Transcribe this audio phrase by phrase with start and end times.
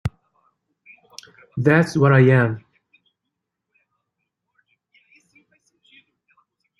[1.57, 2.65] That's what I am.